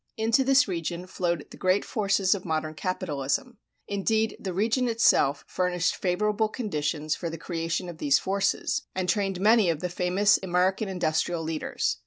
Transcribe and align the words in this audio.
Into 0.17 0.43
this 0.43 0.67
region 0.67 1.05
flowed 1.05 1.45
the 1.51 1.57
great 1.57 1.85
forces 1.85 2.33
of 2.33 2.43
modern 2.43 2.73
capitalism. 2.73 3.59
Indeed, 3.87 4.35
the 4.39 4.51
region 4.51 4.87
itself 4.87 5.45
furnished 5.47 5.95
favorable 5.95 6.49
conditions 6.49 7.15
for 7.15 7.29
the 7.29 7.37
creation 7.37 7.87
of 7.87 7.99
these 7.99 8.17
forces, 8.17 8.81
and 8.95 9.07
trained 9.07 9.39
many 9.39 9.69
of 9.69 9.79
the 9.79 9.89
famous 9.89 10.39
American 10.41 10.89
industrial 10.89 11.43
leaders. 11.43 11.97